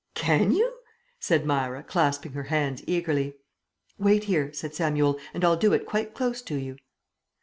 [0.15, 0.79] "Can you?"
[1.19, 3.35] said Myra, clasping her hands eagerly.
[3.99, 6.77] "Wait here," said Samuel, "and I'll do it quite close to you."